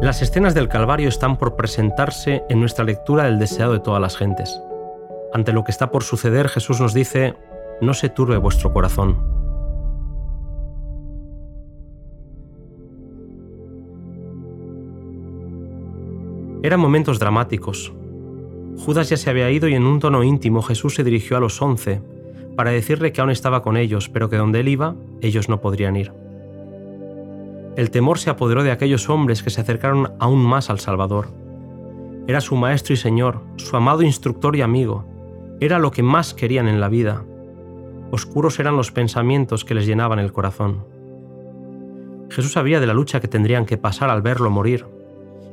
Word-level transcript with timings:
Las 0.00 0.22
escenas 0.22 0.54
del 0.54 0.68
Calvario 0.68 1.10
están 1.10 1.36
por 1.36 1.56
presentarse 1.56 2.42
en 2.48 2.58
nuestra 2.58 2.86
lectura 2.86 3.24
del 3.24 3.38
deseado 3.38 3.74
de 3.74 3.80
todas 3.80 4.00
las 4.00 4.16
gentes. 4.16 4.58
Ante 5.34 5.52
lo 5.52 5.62
que 5.62 5.70
está 5.70 5.90
por 5.90 6.04
suceder, 6.04 6.48
Jesús 6.48 6.80
nos 6.80 6.94
dice, 6.94 7.34
no 7.82 7.92
se 7.92 8.08
turbe 8.08 8.38
vuestro 8.38 8.72
corazón. 8.72 9.18
Eran 16.62 16.80
momentos 16.80 17.18
dramáticos. 17.18 17.92
Judas 18.78 19.10
ya 19.10 19.18
se 19.18 19.28
había 19.28 19.50
ido 19.50 19.68
y 19.68 19.74
en 19.74 19.84
un 19.84 20.00
tono 20.00 20.22
íntimo 20.22 20.62
Jesús 20.62 20.94
se 20.94 21.04
dirigió 21.04 21.36
a 21.36 21.40
los 21.40 21.60
once 21.60 22.00
para 22.56 22.70
decirle 22.70 23.12
que 23.12 23.20
aún 23.20 23.30
estaba 23.30 23.62
con 23.62 23.76
ellos, 23.76 24.08
pero 24.08 24.30
que 24.30 24.36
donde 24.36 24.60
él 24.60 24.68
iba, 24.68 24.96
ellos 25.20 25.50
no 25.50 25.60
podrían 25.60 25.96
ir. 25.96 26.29
El 27.76 27.90
temor 27.90 28.18
se 28.18 28.30
apoderó 28.30 28.62
de 28.62 28.72
aquellos 28.72 29.08
hombres 29.08 29.42
que 29.42 29.50
se 29.50 29.60
acercaron 29.60 30.12
aún 30.18 30.40
más 30.40 30.70
al 30.70 30.80
Salvador. 30.80 31.28
Era 32.26 32.40
su 32.40 32.56
Maestro 32.56 32.94
y 32.94 32.96
Señor, 32.96 33.40
su 33.56 33.76
amado 33.76 34.02
instructor 34.02 34.56
y 34.56 34.62
amigo. 34.62 35.04
Era 35.60 35.78
lo 35.78 35.90
que 35.90 36.02
más 36.02 36.34
querían 36.34 36.68
en 36.68 36.80
la 36.80 36.88
vida. 36.88 37.24
Oscuros 38.10 38.58
eran 38.58 38.76
los 38.76 38.90
pensamientos 38.90 39.64
que 39.64 39.74
les 39.74 39.86
llenaban 39.86 40.18
el 40.18 40.32
corazón. 40.32 40.84
Jesús 42.30 42.52
sabía 42.52 42.80
de 42.80 42.86
la 42.86 42.94
lucha 42.94 43.20
que 43.20 43.28
tendrían 43.28 43.66
que 43.66 43.76
pasar 43.76 44.10
al 44.10 44.22
verlo 44.22 44.50
morir, 44.50 44.86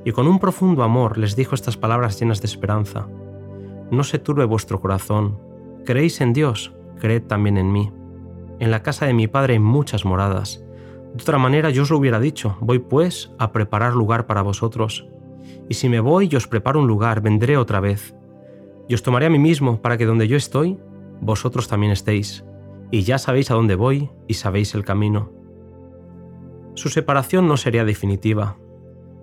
y 0.05 0.12
con 0.12 0.27
un 0.27 0.40
profundo 0.40 0.84
amor 0.84 1.18
les 1.18 1.35
dijo 1.35 1.55
estas 1.55 1.77
palabras 1.77 2.20
llenas 2.20 2.41
de 2.41 2.48
esperanza. 2.48 3.07
No 3.91 4.04
se 4.04 4.20
turbe 4.20 4.45
vuestro 4.45 4.79
corazón. 4.79 5.40
¿Creéis 5.85 6.21
en 6.21 6.34
Dios? 6.34 6.73
Creed 6.99 7.23
también 7.23 7.57
en 7.57 7.71
mí. 7.71 7.91
En 8.59 8.71
la 8.71 8.84
casa 8.84 9.05
de 9.05 9.13
mi 9.13 9.27
Padre 9.27 9.54
hay 9.54 9.59
muchas 9.59 10.05
moradas. 10.05 10.63
De 11.17 11.23
otra 11.23 11.39
manera 11.39 11.71
yo 11.71 11.81
os 11.81 11.89
lo 11.89 11.98
hubiera 11.98 12.20
dicho, 12.20 12.57
voy 12.62 12.77
pues 12.77 13.31
a 13.39 13.52
preparar 13.52 13.94
lugar 13.94 14.27
para 14.27 14.44
vosotros. 14.44 15.07
Y 15.67 15.73
si 15.73 15.90
me 15.90 15.99
voy 15.99 16.30
y 16.31 16.35
os 16.35 16.48
preparo 16.48 16.79
un 16.79 16.85
lugar, 16.85 17.21
vendré 17.21 17.57
otra 17.57 17.79
vez. 17.79 18.13
Y 18.87 18.93
os 18.93 19.01
tomaré 19.01 19.26
a 19.26 19.32
mí 19.32 19.40
mismo 19.40 19.82
para 19.82 19.98
que 19.98 20.05
donde 20.05 20.27
yo 20.27 20.38
estoy, 20.38 20.77
vosotros 21.20 21.68
también 21.68 21.91
estéis. 21.91 22.45
Y 22.91 23.01
ya 23.01 23.18
sabéis 23.18 23.49
a 23.49 23.55
dónde 23.55 23.73
voy 23.73 24.12
y 24.27 24.35
sabéis 24.35 24.76
el 24.76 24.85
camino. 24.85 25.32
Su 26.76 26.90
separación 26.90 27.48
no 27.48 27.57
sería 27.57 27.84
definitiva. 27.84 28.57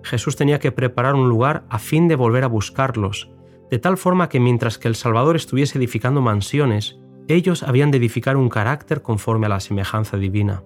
Jesús 0.03 0.35
tenía 0.35 0.59
que 0.59 0.73
preparar 0.73 1.15
un 1.15 1.29
lugar 1.29 1.63
a 1.69 1.79
fin 1.79 2.09
de 2.09 2.17
volver 2.17 2.43
a 2.43 2.47
buscarlos, 2.47 3.31
de 3.71 3.79
tal 3.79 3.95
forma 3.95 4.27
que 4.27 4.41
mientras 4.41 4.77
que 4.77 4.89
el 4.89 4.95
Salvador 4.95 5.37
estuviese 5.37 5.77
edificando 5.77 6.21
mansiones, 6.21 6.99
ellos 7.29 7.63
habían 7.63 7.89
de 7.89 7.99
edificar 7.99 8.35
un 8.35 8.49
carácter 8.49 9.01
conforme 9.01 9.45
a 9.45 9.49
la 9.49 9.61
semejanza 9.61 10.17
divina. 10.17 10.61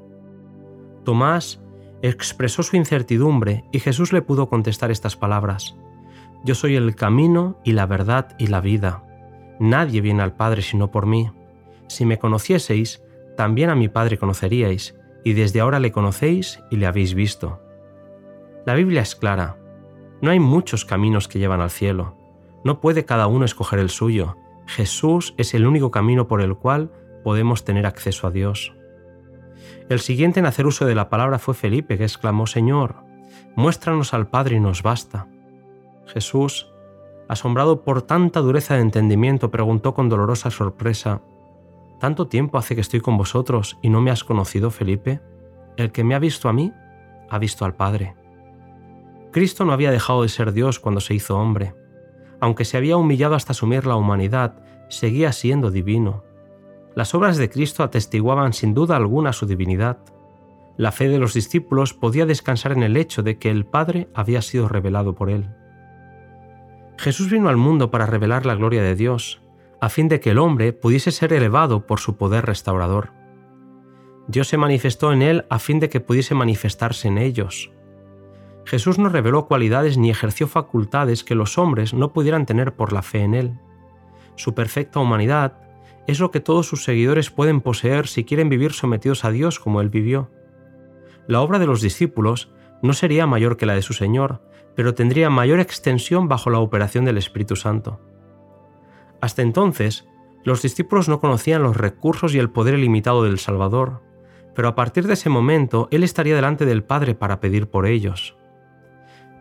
Tomás 1.10 1.60
expresó 2.04 2.62
su 2.62 2.76
incertidumbre 2.76 3.66
y 3.72 3.80
Jesús 3.80 4.14
le 4.14 4.22
pudo 4.22 4.48
contestar 4.48 4.92
estas 4.92 5.16
palabras. 5.16 5.76
Yo 6.46 6.54
soy 6.54 6.76
el 6.76 6.94
camino 6.94 7.58
y 7.64 7.72
la 7.72 7.88
verdad 7.88 8.36
y 8.38 8.46
la 8.46 8.62
vida. 8.62 9.04
Nadie 9.60 10.02
viene 10.02 10.22
al 10.22 10.36
Padre 10.36 10.62
sino 10.62 10.92
por 10.92 11.08
mí. 11.08 11.32
Si 11.88 12.06
me 12.06 12.20
conocieseis, 12.20 13.02
también 13.36 13.72
a 13.72 13.76
mi 13.76 13.88
Padre 13.90 14.20
conoceríais, 14.20 15.00
y 15.24 15.34
desde 15.34 15.62
ahora 15.62 15.80
le 15.80 15.92
conocéis 15.92 16.60
y 16.70 16.76
le 16.76 16.86
habéis 16.86 17.16
visto. 17.16 17.60
La 18.68 18.76
Biblia 18.76 19.02
es 19.02 19.16
clara. 19.16 19.58
No 20.22 20.30
hay 20.30 20.40
muchos 20.40 20.86
caminos 20.86 21.28
que 21.28 21.40
llevan 21.40 21.62
al 21.62 21.72
cielo. 21.72 22.18
No 22.64 22.82
puede 22.82 23.06
cada 23.06 23.26
uno 23.26 23.46
escoger 23.46 23.80
el 23.80 23.90
suyo. 23.90 24.38
Jesús 24.68 25.34
es 25.40 25.56
el 25.56 25.66
único 25.66 25.90
camino 25.90 26.28
por 26.28 26.42
el 26.42 26.56
cual 26.56 26.92
podemos 27.24 27.64
tener 27.64 27.88
acceso 27.88 28.28
a 28.28 28.30
Dios. 28.30 28.76
El 29.90 30.00
siguiente 30.00 30.40
en 30.40 30.46
hacer 30.46 30.66
uso 30.66 30.86
de 30.86 30.96
la 30.96 31.10
palabra 31.10 31.40
fue 31.40 31.54
Felipe, 31.54 31.98
que 31.98 32.04
exclamó, 32.04 32.48
Señor, 32.48 32.96
muéstranos 33.56 34.14
al 34.14 34.28
Padre 34.28 34.58
y 34.58 34.60
nos 34.60 34.84
basta. 34.84 35.28
Jesús, 36.08 36.72
asombrado 37.28 37.84
por 37.84 38.02
tanta 38.02 38.40
dureza 38.40 38.76
de 38.76 38.82
entendimiento, 38.82 39.52
preguntó 39.52 39.94
con 39.94 40.10
dolorosa 40.10 40.52
sorpresa, 40.52 41.22
¿Tanto 42.00 42.28
tiempo 42.28 42.58
hace 42.58 42.76
que 42.76 42.82
estoy 42.82 43.02
con 43.02 43.18
vosotros 43.18 43.78
y 43.82 43.90
no 43.90 44.00
me 44.00 44.10
has 44.10 44.24
conocido, 44.24 44.72
Felipe? 44.72 45.20
El 45.76 45.92
que 45.92 46.06
me 46.06 46.16
ha 46.16 46.20
visto 46.20 46.48
a 46.48 46.54
mí, 46.54 46.72
ha 47.30 47.38
visto 47.38 47.66
al 47.66 47.76
Padre. 47.76 48.16
Cristo 49.32 49.66
no 49.66 49.74
había 49.74 49.92
dejado 49.92 50.24
de 50.24 50.30
ser 50.30 50.54
Dios 50.54 50.80
cuando 50.80 51.02
se 51.02 51.14
hizo 51.14 51.38
hombre. 51.38 51.76
Aunque 52.40 52.64
se 52.64 52.78
había 52.78 52.96
humillado 52.96 53.36
hasta 53.36 53.52
asumir 53.52 53.86
la 53.86 53.98
humanidad, 53.98 54.64
seguía 54.88 55.34
siendo 55.34 55.72
divino. 55.72 56.24
Las 57.00 57.16
obras 57.16 57.38
de 57.38 57.50
Cristo 57.50 57.82
atestiguaban 57.84 58.52
sin 58.52 58.74
duda 58.74 58.98
alguna 58.98 59.32
su 59.32 59.46
divinidad. 59.46 60.00
La 60.76 60.92
fe 60.92 61.08
de 61.08 61.18
los 61.18 61.34
discípulos 61.34 61.94
podía 61.94 62.26
descansar 62.26 62.74
en 62.74 62.84
el 62.84 62.98
hecho 62.98 63.24
de 63.24 63.38
que 63.38 63.50
el 63.50 63.66
Padre 63.66 64.10
había 64.14 64.42
sido 64.42 64.68
revelado 64.68 65.16
por 65.16 65.30
él. 65.30 65.50
Jesús 66.98 67.32
vino 67.32 67.48
al 67.48 67.56
mundo 67.56 67.90
para 67.90 68.06
revelar 68.06 68.46
la 68.46 68.56
gloria 68.56 68.84
de 68.84 68.96
Dios, 68.96 69.42
a 69.80 69.88
fin 69.88 70.10
de 70.10 70.20
que 70.20 70.32
el 70.32 70.40
hombre 70.40 70.74
pudiese 70.74 71.12
ser 71.12 71.32
elevado 71.32 71.88
por 71.88 72.02
su 72.02 72.18
poder 72.18 72.46
restaurador. 72.46 73.14
Dios 74.28 74.50
se 74.50 74.58
manifestó 74.58 75.14
en 75.14 75.22
él 75.22 75.46
a 75.50 75.58
fin 75.60 75.80
de 75.80 75.88
que 75.88 76.02
pudiese 76.02 76.36
manifestarse 76.36 77.08
en 77.08 77.18
ellos. 77.18 77.72
Jesús 78.66 79.00
no 79.00 79.08
reveló 79.08 79.46
cualidades 79.46 79.98
ni 79.98 80.10
ejerció 80.10 80.50
facultades 80.50 81.24
que 81.24 81.36
los 81.36 81.58
hombres 81.58 81.94
no 81.94 82.12
pudieran 82.12 82.46
tener 82.46 82.76
por 82.76 82.92
la 82.92 83.04
fe 83.04 83.20
en 83.20 83.36
él. 83.36 83.58
Su 84.36 84.54
perfecta 84.54 85.00
humanidad 85.00 85.69
es 86.08 86.20
lo 86.20 86.32
que 86.32 86.40
todos 86.40 86.68
sus 86.68 86.84
seguidores 86.84 87.30
pueden 87.30 87.62
poseer 87.62 88.08
si 88.08 88.24
quieren 88.24 88.50
vivir 88.50 88.74
sometidos 88.74 89.26
a 89.26 89.32
Dios 89.32 89.60
como 89.60 89.82
él 89.82 89.90
vivió. 89.90 90.32
La 91.28 91.42
obra 91.42 91.60
de 91.60 91.68
los 91.68 91.82
discípulos 91.82 92.52
no 92.82 92.94
sería 92.94 93.28
mayor 93.28 93.58
que 93.58 93.66
la 93.66 93.76
de 93.76 93.82
su 93.82 93.94
Señor, 93.94 94.42
pero 94.76 94.96
tendría 94.96 95.30
mayor 95.30 95.60
extensión 95.60 96.28
bajo 96.28 96.50
la 96.50 96.60
operación 96.60 97.06
del 97.06 97.18
Espíritu 97.18 97.56
Santo. 97.56 98.00
Hasta 99.22 99.42
entonces, 99.42 100.08
los 100.44 100.62
discípulos 100.62 101.10
no 101.10 101.20
conocían 101.20 101.64
los 101.64 101.78
recursos 101.78 102.34
y 102.34 102.40
el 102.40 102.50
poder 102.50 102.76
ilimitado 102.76 103.24
del 103.24 103.40
Salvador, 103.40 104.02
pero 104.56 104.68
a 104.68 104.76
partir 104.76 105.08
de 105.08 105.14
ese 105.14 105.30
momento 105.30 105.88
Él 105.92 106.04
estaría 106.04 106.36
delante 106.36 106.66
del 106.66 106.84
Padre 106.84 107.16
para 107.16 107.40
pedir 107.40 107.70
por 107.70 107.86
ellos. 107.86 108.36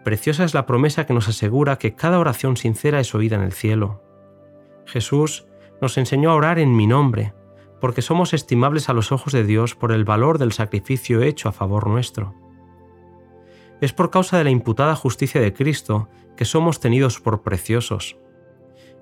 Preciosa 0.05 0.45
es 0.45 0.55
la 0.55 0.67
promesa 0.67 1.07
que 1.07 1.15
nos 1.15 1.29
asegura 1.29 1.77
que 1.77 1.95
cada 1.95 2.19
oración 2.19 2.57
sincera 2.57 3.01
es 3.01 3.15
oída 3.15 3.37
en 3.37 3.43
el 3.43 3.53
cielo. 3.53 4.03
Jesús 4.87 5.48
nos 5.81 5.99
enseñó 5.99 6.31
a 6.31 6.35
orar 6.35 6.59
en 6.59 6.75
mi 6.75 6.87
nombre, 6.87 7.35
porque 7.81 8.03
somos 8.03 8.35
estimables 8.35 8.89
a 8.89 8.93
los 8.93 9.13
ojos 9.13 9.33
de 9.33 9.45
Dios 9.45 9.75
por 9.75 9.93
el 9.93 10.05
valor 10.05 10.39
del 10.39 10.53
sacrificio 10.53 11.23
hecho 11.23 11.49
a 11.49 11.53
favor 11.53 11.87
nuestro. 11.87 12.35
Es 13.81 13.93
por 13.93 14.11
causa 14.11 14.39
de 14.39 14.45
la 14.45 14.51
imputada 14.51 14.97
justicia 14.97 15.41
de 15.41 15.53
Cristo 15.53 16.09
que 16.37 16.45
somos 16.45 16.81
tenidos 16.81 17.21
por 17.21 17.43
preciosos. 17.43 18.17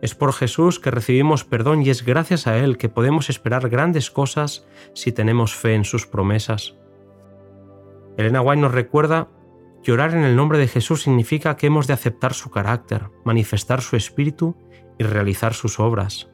Es 0.02 0.14
por 0.14 0.34
Jesús 0.34 0.78
que 0.78 0.90
recibimos 0.90 1.44
perdón 1.44 1.82
y 1.82 1.88
es 1.88 2.04
gracias 2.04 2.46
a 2.46 2.58
Él 2.58 2.76
que 2.76 2.90
podemos 2.90 3.30
esperar 3.30 3.70
grandes 3.70 4.10
cosas 4.10 4.66
si 4.92 5.12
tenemos 5.12 5.54
fe 5.54 5.74
en 5.74 5.84
sus 5.84 6.06
promesas. 6.06 6.76
Elena 8.18 8.42
White 8.42 8.60
nos 8.60 8.72
recuerda 8.72 9.28
que 9.82 9.92
orar 9.92 10.14
en 10.14 10.24
el 10.24 10.36
nombre 10.36 10.58
de 10.58 10.68
Jesús 10.68 11.02
significa 11.02 11.56
que 11.56 11.68
hemos 11.68 11.86
de 11.86 11.94
aceptar 11.94 12.34
su 12.34 12.50
carácter, 12.50 13.10
manifestar 13.24 13.80
su 13.80 13.96
espíritu 13.96 14.56
y 14.98 15.04
realizar 15.04 15.54
sus 15.54 15.80
obras. 15.80 16.28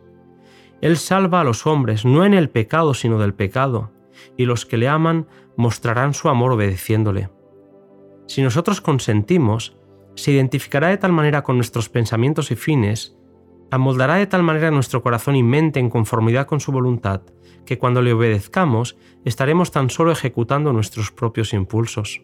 Él 0.82 0.98
salva 0.98 1.40
a 1.40 1.44
los 1.44 1.66
hombres 1.66 2.04
no 2.04 2.26
en 2.26 2.34
el 2.34 2.50
pecado 2.50 2.92
sino 2.92 3.18
del 3.18 3.32
pecado, 3.32 3.92
y 4.36 4.44
los 4.44 4.66
que 4.66 4.76
le 4.76 4.88
aman 4.88 5.26
mostrarán 5.56 6.12
su 6.12 6.28
amor 6.28 6.52
obedeciéndole. 6.52 7.30
Si 8.26 8.42
nosotros 8.42 8.80
consentimos, 8.80 9.78
se 10.14 10.32
identificará 10.32 10.88
de 10.88 10.98
tal 10.98 11.12
manera 11.12 11.42
con 11.42 11.56
nuestros 11.56 11.88
pensamientos 11.88 12.50
y 12.50 12.56
fines 12.56 13.16
amoldará 13.70 14.16
de 14.16 14.26
tal 14.26 14.42
manera 14.42 14.70
nuestro 14.70 15.02
corazón 15.02 15.34
y 15.34 15.42
mente 15.42 15.80
en 15.80 15.88
conformidad 15.88 16.46
con 16.46 16.60
su 16.60 16.72
voluntad, 16.72 17.22
que 17.64 17.78
cuando 17.78 18.02
le 18.02 18.12
obedezcamos 18.12 18.98
estaremos 19.24 19.70
tan 19.70 19.88
solo 19.88 20.12
ejecutando 20.12 20.74
nuestros 20.74 21.10
propios 21.10 21.54
impulsos. 21.54 22.22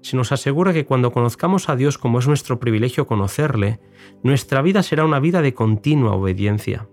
Se 0.00 0.16
nos 0.16 0.32
asegura 0.32 0.72
que 0.72 0.86
cuando 0.86 1.12
conozcamos 1.12 1.68
a 1.68 1.76
Dios 1.76 1.98
como 1.98 2.20
es 2.20 2.26
nuestro 2.26 2.58
privilegio 2.58 3.06
conocerle, 3.06 3.80
nuestra 4.22 4.62
vida 4.62 4.82
será 4.82 5.04
una 5.04 5.20
vida 5.20 5.42
de 5.42 5.52
continua 5.52 6.12
obediencia. 6.12 6.88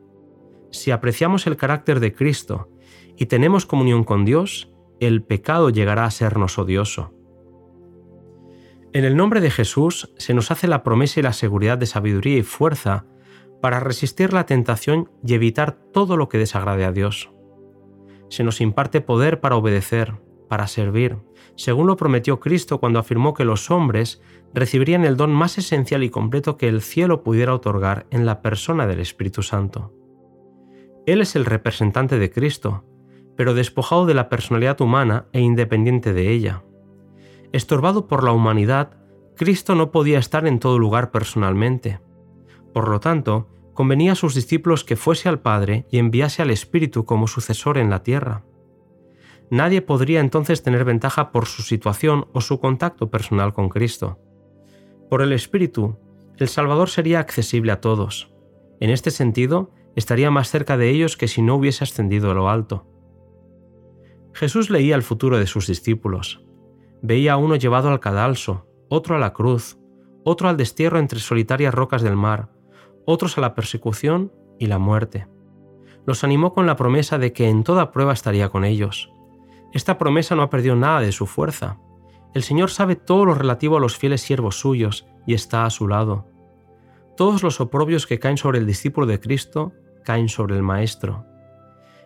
Si 0.71 0.91
apreciamos 0.91 1.47
el 1.47 1.57
carácter 1.57 1.99
de 1.99 2.13
Cristo 2.13 2.69
y 3.17 3.25
tenemos 3.27 3.65
comunión 3.65 4.03
con 4.03 4.25
Dios, 4.25 4.71
el 4.99 5.21
pecado 5.23 5.69
llegará 5.69 6.05
a 6.05 6.11
sernos 6.11 6.57
odioso. 6.57 7.13
En 8.93 9.05
el 9.05 9.15
nombre 9.15 9.41
de 9.41 9.51
Jesús 9.51 10.13
se 10.17 10.33
nos 10.33 10.51
hace 10.51 10.67
la 10.67 10.83
promesa 10.83 11.19
y 11.19 11.23
la 11.23 11.33
seguridad 11.33 11.77
de 11.77 11.85
sabiduría 11.85 12.37
y 12.37 12.43
fuerza 12.43 13.05
para 13.61 13.79
resistir 13.79 14.33
la 14.33 14.45
tentación 14.45 15.09
y 15.25 15.33
evitar 15.33 15.73
todo 15.93 16.17
lo 16.17 16.29
que 16.29 16.37
desagrade 16.37 16.85
a 16.85 16.91
Dios. 16.91 17.31
Se 18.29 18.43
nos 18.43 18.59
imparte 18.59 19.01
poder 19.01 19.39
para 19.39 19.55
obedecer, 19.55 20.15
para 20.49 20.67
servir, 20.67 21.17
según 21.55 21.87
lo 21.87 21.95
prometió 21.95 22.39
Cristo 22.39 22.79
cuando 22.79 22.99
afirmó 22.99 23.33
que 23.33 23.45
los 23.45 23.71
hombres 23.71 24.21
recibirían 24.53 25.05
el 25.05 25.15
don 25.15 25.31
más 25.31 25.57
esencial 25.57 26.03
y 26.03 26.09
completo 26.09 26.57
que 26.57 26.67
el 26.67 26.81
cielo 26.81 27.23
pudiera 27.23 27.53
otorgar 27.53 28.07
en 28.09 28.25
la 28.25 28.41
persona 28.41 28.87
del 28.87 28.99
Espíritu 28.99 29.43
Santo. 29.43 29.93
Él 31.05 31.21
es 31.21 31.35
el 31.35 31.45
representante 31.45 32.19
de 32.19 32.31
Cristo, 32.31 32.83
pero 33.35 33.53
despojado 33.53 34.05
de 34.05 34.13
la 34.13 34.29
personalidad 34.29 34.79
humana 34.81 35.25
e 35.33 35.41
independiente 35.41 36.13
de 36.13 36.29
ella. 36.29 36.63
Estorbado 37.51 38.07
por 38.07 38.23
la 38.23 38.31
humanidad, 38.31 38.97
Cristo 39.35 39.75
no 39.75 39.91
podía 39.91 40.19
estar 40.19 40.45
en 40.45 40.59
todo 40.59 40.77
lugar 40.77 41.11
personalmente. 41.11 41.99
Por 42.73 42.87
lo 42.87 42.99
tanto, 42.99 43.49
convenía 43.73 44.11
a 44.11 44.15
sus 44.15 44.35
discípulos 44.35 44.83
que 44.83 44.95
fuese 44.95 45.27
al 45.27 45.39
Padre 45.39 45.85
y 45.89 45.97
enviase 45.97 46.41
al 46.41 46.51
Espíritu 46.51 47.05
como 47.05 47.27
sucesor 47.27 47.77
en 47.77 47.89
la 47.89 48.03
tierra. 48.03 48.43
Nadie 49.49 49.81
podría 49.81 50.21
entonces 50.21 50.63
tener 50.63 50.85
ventaja 50.85 51.31
por 51.31 51.45
su 51.45 51.61
situación 51.61 52.27
o 52.33 52.41
su 52.41 52.59
contacto 52.59 53.09
personal 53.09 53.53
con 53.53 53.69
Cristo. 53.69 54.19
Por 55.09 55.21
el 55.21 55.33
Espíritu, 55.33 55.97
el 56.37 56.47
Salvador 56.47 56.89
sería 56.89 57.19
accesible 57.19 57.71
a 57.71 57.81
todos. 57.81 58.31
En 58.79 58.89
este 58.89 59.11
sentido, 59.11 59.71
estaría 59.95 60.31
más 60.31 60.49
cerca 60.49 60.77
de 60.77 60.89
ellos 60.89 61.17
que 61.17 61.27
si 61.27 61.41
no 61.41 61.55
hubiese 61.55 61.83
ascendido 61.83 62.31
a 62.31 62.33
lo 62.33 62.49
alto. 62.49 62.87
Jesús 64.33 64.69
leía 64.69 64.95
el 64.95 65.03
futuro 65.03 65.37
de 65.37 65.47
sus 65.47 65.67
discípulos. 65.67 66.43
Veía 67.01 67.33
a 67.33 67.37
uno 67.37 67.55
llevado 67.55 67.89
al 67.89 67.99
cadalso, 67.99 68.67
otro 68.89 69.15
a 69.15 69.19
la 69.19 69.33
cruz, 69.33 69.77
otro 70.23 70.49
al 70.49 70.57
destierro 70.57 70.99
entre 70.99 71.19
solitarias 71.19 71.73
rocas 71.73 72.01
del 72.01 72.15
mar, 72.15 72.49
otros 73.05 73.37
a 73.37 73.41
la 73.41 73.55
persecución 73.55 74.31
y 74.59 74.67
la 74.67 74.77
muerte. 74.77 75.27
Los 76.05 76.23
animó 76.23 76.53
con 76.53 76.65
la 76.65 76.75
promesa 76.75 77.17
de 77.17 77.33
que 77.33 77.49
en 77.49 77.63
toda 77.63 77.91
prueba 77.91 78.13
estaría 78.13 78.49
con 78.49 78.65
ellos. 78.65 79.11
Esta 79.73 79.97
promesa 79.97 80.35
no 80.35 80.41
ha 80.43 80.49
perdido 80.49 80.75
nada 80.75 81.01
de 81.01 81.11
su 81.11 81.25
fuerza. 81.25 81.79
El 82.33 82.43
Señor 82.43 82.69
sabe 82.69 82.95
todo 82.95 83.25
lo 83.25 83.33
relativo 83.33 83.77
a 83.77 83.79
los 83.79 83.97
fieles 83.97 84.21
siervos 84.21 84.59
suyos 84.59 85.07
y 85.25 85.33
está 85.33 85.65
a 85.65 85.69
su 85.69 85.87
lado. 85.87 86.27
Todos 87.15 87.43
los 87.43 87.61
oprobios 87.61 88.07
que 88.07 88.19
caen 88.19 88.37
sobre 88.37 88.59
el 88.59 88.65
discípulo 88.65 89.05
de 89.05 89.19
Cristo 89.19 89.73
caen 90.03 90.29
sobre 90.29 90.55
el 90.55 90.63
Maestro. 90.63 91.25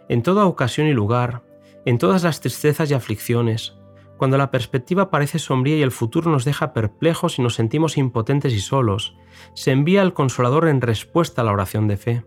En 0.10 0.24
toda 0.24 0.46
ocasión 0.46 0.88
y 0.88 0.94
lugar, 0.94 1.44
en 1.86 1.98
todas 1.98 2.24
las 2.24 2.42
tristezas 2.42 2.90
y 2.92 2.94
aflicciones, 2.94 3.78
cuando 4.18 4.38
la 4.38 4.50
perspectiva 4.50 5.10
parece 5.10 5.40
sombría 5.40 5.78
y 5.78 5.82
el 5.82 5.92
futuro 5.92 6.32
nos 6.32 6.46
deja 6.46 6.74
perplejos 6.74 7.38
y 7.38 7.42
nos 7.42 7.56
sentimos 7.56 7.98
impotentes 7.98 8.54
y 8.54 8.60
solos, 8.60 9.16
se 9.54 9.72
envía 9.72 10.02
el 10.02 10.14
Consolador 10.14 10.68
en 10.68 10.82
respuesta 10.82 11.42
a 11.42 11.46
la 11.46 11.52
oración 11.52 11.88
de 11.88 11.98
fe. 11.98 12.26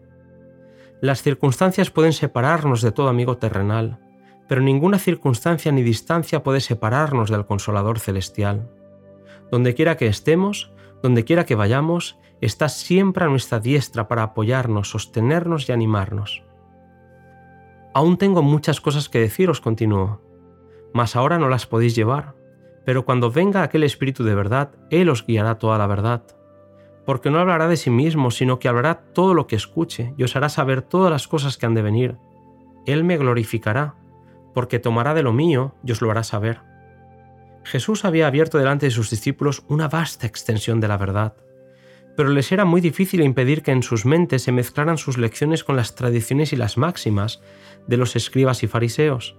Las 1.00 1.22
circunstancias 1.22 1.90
pueden 1.90 2.12
separarnos 2.12 2.82
de 2.82 2.92
todo 2.92 3.08
amigo 3.08 3.38
terrenal, 3.38 4.00
pero 4.48 4.60
ninguna 4.60 4.98
circunstancia 4.98 5.72
ni 5.72 5.82
distancia 5.82 6.42
puede 6.42 6.60
separarnos 6.60 7.30
del 7.30 7.46
Consolador 7.46 8.00
celestial. 8.00 8.70
Donde 9.50 9.74
quiera 9.74 9.96
que 9.96 10.08
estemos, 10.08 10.72
donde 11.02 11.24
quiera 11.24 11.46
que 11.46 11.54
vayamos, 11.54 12.18
está 12.40 12.68
siempre 12.68 13.24
a 13.24 13.28
nuestra 13.28 13.60
diestra 13.60 14.08
para 14.08 14.22
apoyarnos, 14.22 14.90
sostenernos 14.90 15.68
y 15.68 15.72
animarnos. 15.72 16.44
Aún 17.94 18.16
tengo 18.16 18.42
muchas 18.42 18.80
cosas 18.80 19.08
que 19.08 19.20
deciros, 19.20 19.60
continuó, 19.60 20.20
mas 20.92 21.16
ahora 21.16 21.38
no 21.38 21.48
las 21.48 21.66
podéis 21.66 21.94
llevar, 21.94 22.34
pero 22.84 23.04
cuando 23.04 23.30
venga 23.30 23.62
aquel 23.62 23.82
Espíritu 23.82 24.24
de 24.24 24.34
verdad, 24.34 24.70
Él 24.90 25.08
os 25.10 25.26
guiará 25.26 25.58
toda 25.58 25.78
la 25.78 25.86
verdad. 25.86 26.22
Porque 27.04 27.30
no 27.30 27.38
hablará 27.38 27.68
de 27.68 27.76
sí 27.76 27.90
mismo, 27.90 28.30
sino 28.30 28.58
que 28.58 28.68
hablará 28.68 29.12
todo 29.12 29.34
lo 29.34 29.46
que 29.46 29.56
escuche 29.56 30.14
y 30.16 30.22
os 30.22 30.36
hará 30.36 30.48
saber 30.48 30.82
todas 30.82 31.10
las 31.10 31.28
cosas 31.28 31.56
que 31.56 31.66
han 31.66 31.74
de 31.74 31.82
venir. 31.82 32.16
Él 32.86 33.04
me 33.04 33.16
glorificará, 33.16 33.94
porque 34.54 34.78
tomará 34.78 35.14
de 35.14 35.22
lo 35.22 35.32
mío 35.32 35.74
y 35.84 35.92
os 35.92 36.00
lo 36.00 36.10
hará 36.10 36.22
saber. 36.22 36.62
Jesús 37.68 38.06
había 38.06 38.26
abierto 38.26 38.56
delante 38.56 38.86
de 38.86 38.90
sus 38.90 39.10
discípulos 39.10 39.62
una 39.68 39.88
vasta 39.88 40.26
extensión 40.26 40.80
de 40.80 40.88
la 40.88 40.96
verdad, 40.96 41.34
pero 42.16 42.30
les 42.30 42.50
era 42.50 42.64
muy 42.64 42.80
difícil 42.80 43.20
impedir 43.20 43.62
que 43.62 43.72
en 43.72 43.82
sus 43.82 44.06
mentes 44.06 44.42
se 44.42 44.52
mezclaran 44.52 44.96
sus 44.96 45.18
lecciones 45.18 45.64
con 45.64 45.76
las 45.76 45.94
tradiciones 45.94 46.54
y 46.54 46.56
las 46.56 46.78
máximas 46.78 47.42
de 47.86 47.98
los 47.98 48.16
escribas 48.16 48.62
y 48.62 48.68
fariseos. 48.68 49.36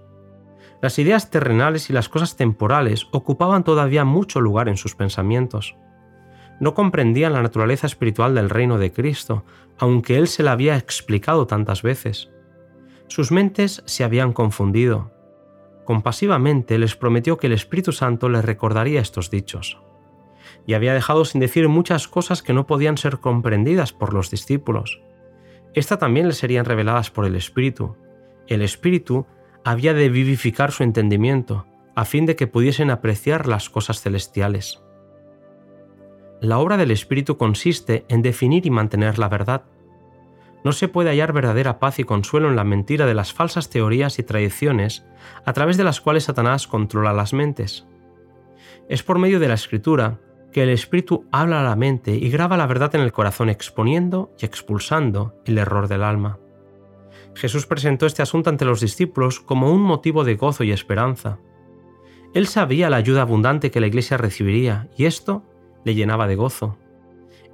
Las 0.80 1.00
ideas 1.00 1.28
terrenales 1.28 1.90
y 1.90 1.92
las 1.92 2.08
cosas 2.08 2.36
temporales 2.36 3.08
ocupaban 3.10 3.64
todavía 3.64 4.04
mucho 4.04 4.40
lugar 4.40 4.68
en 4.68 4.76
sus 4.76 4.94
pensamientos. 4.94 5.74
No 6.60 6.72
comprendían 6.72 7.32
la 7.32 7.42
naturaleza 7.42 7.88
espiritual 7.88 8.36
del 8.36 8.48
reino 8.48 8.78
de 8.78 8.92
Cristo, 8.92 9.44
aunque 9.76 10.18
Él 10.18 10.28
se 10.28 10.44
la 10.44 10.52
había 10.52 10.76
explicado 10.76 11.48
tantas 11.48 11.82
veces. 11.82 12.30
Sus 13.08 13.32
mentes 13.32 13.82
se 13.86 14.04
habían 14.04 14.32
confundido. 14.32 15.10
Compasivamente 15.90 16.78
les 16.78 16.94
prometió 16.94 17.36
que 17.36 17.48
el 17.48 17.52
Espíritu 17.52 17.90
Santo 17.90 18.28
les 18.28 18.44
recordaría 18.44 19.00
estos 19.00 19.28
dichos. 19.28 19.82
Y 20.64 20.74
había 20.74 20.94
dejado 20.94 21.24
sin 21.24 21.40
decir 21.40 21.66
muchas 21.66 22.06
cosas 22.06 22.44
que 22.44 22.52
no 22.52 22.64
podían 22.64 22.96
ser 22.96 23.18
comprendidas 23.18 23.92
por 23.92 24.14
los 24.14 24.30
discípulos. 24.30 25.02
Esta 25.74 25.98
también 25.98 26.28
les 26.28 26.36
serían 26.36 26.64
reveladas 26.64 27.10
por 27.10 27.24
el 27.24 27.34
Espíritu. 27.34 27.96
El 28.46 28.62
Espíritu 28.62 29.26
había 29.64 29.92
de 29.92 30.08
vivificar 30.10 30.70
su 30.70 30.84
entendimiento, 30.84 31.66
a 31.96 32.04
fin 32.04 32.24
de 32.24 32.36
que 32.36 32.46
pudiesen 32.46 32.92
apreciar 32.92 33.48
las 33.48 33.68
cosas 33.68 34.00
celestiales. 34.00 34.84
La 36.40 36.60
obra 36.60 36.76
del 36.76 36.92
Espíritu 36.92 37.36
consiste 37.36 38.04
en 38.06 38.22
definir 38.22 38.64
y 38.64 38.70
mantener 38.70 39.18
la 39.18 39.28
verdad. 39.28 39.64
No 40.62 40.72
se 40.72 40.88
puede 40.88 41.10
hallar 41.10 41.32
verdadera 41.32 41.78
paz 41.78 41.98
y 41.98 42.04
consuelo 42.04 42.48
en 42.48 42.56
la 42.56 42.64
mentira 42.64 43.06
de 43.06 43.14
las 43.14 43.32
falsas 43.32 43.70
teorías 43.70 44.18
y 44.18 44.22
tradiciones 44.22 45.04
a 45.44 45.52
través 45.52 45.76
de 45.76 45.84
las 45.84 46.00
cuales 46.00 46.24
Satanás 46.24 46.66
controla 46.66 47.12
las 47.12 47.32
mentes. 47.32 47.86
Es 48.88 49.02
por 49.02 49.18
medio 49.18 49.40
de 49.40 49.48
la 49.48 49.54
escritura 49.54 50.20
que 50.52 50.62
el 50.62 50.68
Espíritu 50.68 51.26
habla 51.30 51.60
a 51.60 51.64
la 51.64 51.76
mente 51.76 52.14
y 52.14 52.28
graba 52.30 52.56
la 52.56 52.66
verdad 52.66 52.94
en 52.94 53.00
el 53.00 53.12
corazón 53.12 53.48
exponiendo 53.48 54.34
y 54.38 54.44
expulsando 54.44 55.34
el 55.46 55.58
error 55.58 55.88
del 55.88 56.02
alma. 56.02 56.38
Jesús 57.34 57.66
presentó 57.66 58.06
este 58.06 58.22
asunto 58.22 58.50
ante 58.50 58.64
los 58.64 58.80
discípulos 58.80 59.40
como 59.40 59.72
un 59.72 59.82
motivo 59.82 60.24
de 60.24 60.34
gozo 60.34 60.64
y 60.64 60.72
esperanza. 60.72 61.38
Él 62.34 62.46
sabía 62.46 62.90
la 62.90 62.96
ayuda 62.96 63.22
abundante 63.22 63.70
que 63.70 63.80
la 63.80 63.86
Iglesia 63.86 64.16
recibiría 64.16 64.88
y 64.96 65.06
esto 65.06 65.44
le 65.84 65.94
llenaba 65.94 66.26
de 66.26 66.36
gozo. 66.36 66.76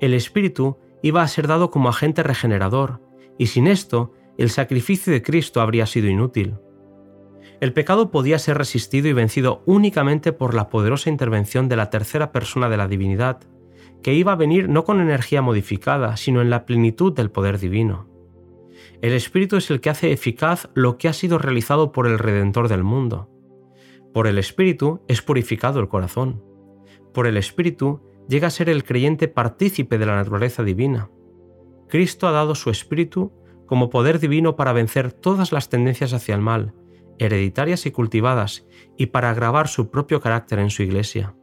El 0.00 0.14
Espíritu 0.14 0.79
iba 1.03 1.23
a 1.23 1.29
ser 1.29 1.47
dado 1.47 1.71
como 1.71 1.89
agente 1.89 2.23
regenerador 2.23 3.01
y 3.39 3.47
sin 3.47 3.67
esto 3.67 4.13
el 4.39 4.51
sacrificio 4.51 5.13
de 5.13 5.23
Cristo 5.23 5.61
habría 5.61 5.87
sido 5.87 6.09
inútil. 6.09 6.55
El 7.61 7.73
pecado 7.73 8.11
podía 8.11 8.39
ser 8.39 8.59
resistido 8.59 9.09
y 9.09 9.13
vencido 9.13 9.63
únicamente 9.65 10.33
por 10.33 10.55
la 10.55 10.69
poderosa 10.69 11.09
intervención 11.09 11.69
de 11.69 11.77
la 11.77 11.91
tercera 11.91 12.33
persona 12.33 12.69
de 12.69 12.77
la 12.77 12.89
divinidad, 12.89 13.41
que 14.03 14.15
iba 14.15 14.33
a 14.33 14.37
venir 14.37 14.69
no 14.69 14.85
con 14.85 15.01
energía 15.01 15.41
modificada, 15.41 16.17
sino 16.17 16.43
en 16.43 16.51
la 16.51 16.67
plenitud 16.67 17.15
del 17.15 17.31
poder 17.31 17.59
divino. 17.59 18.09
El 19.01 19.13
Espíritu 19.13 19.57
es 19.57 19.71
el 19.71 19.81
que 19.81 19.91
hace 19.91 20.13
eficaz 20.13 20.69
lo 20.75 20.99
que 20.99 21.09
ha 21.09 21.13
sido 21.13 21.39
realizado 21.39 21.93
por 21.93 22.07
el 22.07 22.19
Redentor 22.19 22.69
del 22.69 22.85
mundo. 22.85 23.31
Por 24.13 24.27
el 24.27 24.39
Espíritu 24.39 25.01
es 25.09 25.23
purificado 25.23 25.81
el 25.81 25.89
corazón. 25.89 26.43
Por 27.13 27.27
el 27.27 27.37
Espíritu 27.37 28.03
llega 28.28 28.49
a 28.49 28.50
ser 28.50 28.68
el 28.68 28.85
creyente 28.85 29.28
partícipe 29.28 29.99
de 29.99 30.06
la 30.06 30.16
naturaleza 30.16 30.62
divina. 30.62 31.11
Cristo 31.88 32.26
ha 32.26 32.33
dado 32.33 32.54
su 32.54 32.71
Espíritu 32.71 33.33
como 33.66 33.90
poder 33.90 34.18
divino 34.18 34.56
para 34.56 34.73
vencer 34.73 35.12
todas 35.12 35.52
las 35.52 35.68
tendencias 35.68 36.12
hacia 36.12 36.35
el 36.35 36.40
mal, 36.40 36.75
hereditarias 37.18 37.87
y 37.87 37.90
cultivadas, 37.90 38.66
y 38.97 39.06
para 39.06 39.30
agravar 39.30 39.68
su 39.68 39.90
propio 39.90 40.21
carácter 40.21 40.59
en 40.59 40.71
su 40.71 40.83
Iglesia. 40.83 41.35